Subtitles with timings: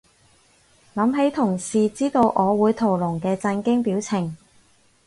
[0.95, 4.35] 諗起同事知道我會屠龍嘅震驚表情